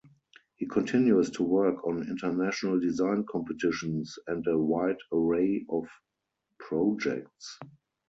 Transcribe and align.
He 0.55 0.65
continues 0.65 1.29
to 1.29 1.43
work 1.43 1.85
on 1.85 2.09
international 2.09 2.79
design 2.79 3.23
competitions 3.29 4.17
and 4.25 4.47
a 4.47 4.57
wide 4.57 4.97
array 5.13 5.63
of 5.69 5.87
projects. 6.57 7.59